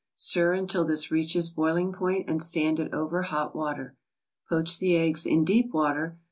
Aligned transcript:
Stir 0.15 0.53
until 0.53 0.83
this 0.83 1.11
reaches 1.11 1.51
boiling 1.51 1.93
point, 1.93 2.27
and 2.27 2.41
stand 2.41 2.79
it 2.79 2.91
over 2.91 3.21
hot 3.21 3.55
water. 3.55 3.95
Poach 4.49 4.79
the 4.79 4.95
eggs 4.95 5.27
in 5.27 5.45
deep 5.45 5.71
water. 5.75 6.17